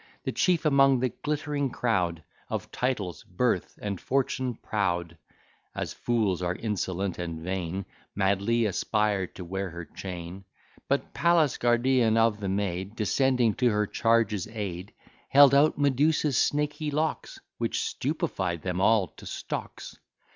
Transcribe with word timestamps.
The 0.23 0.31
chief 0.31 0.65
among 0.65 0.99
the 0.99 1.09
glittering 1.09 1.69
crowd, 1.69 2.23
Of 2.49 2.71
titles, 2.71 3.23
birth, 3.23 3.77
and 3.83 4.01
fortune 4.01 4.55
proud, 4.55 5.15
(As 5.75 5.93
fools 5.93 6.41
are 6.41 6.55
insolent 6.55 7.19
and 7.19 7.39
vain) 7.43 7.85
Madly 8.15 8.65
aspired 8.65 9.35
to 9.35 9.45
wear 9.45 9.69
her 9.69 9.85
chain; 9.85 10.43
But 10.87 11.13
Pallas, 11.13 11.59
guardian 11.59 12.17
of 12.17 12.39
the 12.39 12.49
maid, 12.49 12.95
Descending 12.95 13.53
to 13.57 13.69
her 13.69 13.85
charge's 13.85 14.47
aid, 14.47 14.91
Held 15.29 15.53
out 15.53 15.77
Medusa's 15.77 16.35
snaky 16.35 16.89
locks, 16.89 17.39
Which 17.59 17.79
stupified 17.83 18.63
them 18.63 18.81
all 18.81 19.05
to 19.17 19.27
stocks. 19.27 19.99